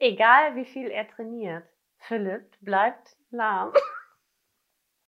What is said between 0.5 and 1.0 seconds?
wie viel